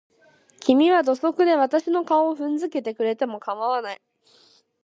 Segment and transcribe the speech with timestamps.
[0.59, 4.01] 君は土足で私の顔を踏んづけてくれても構わない。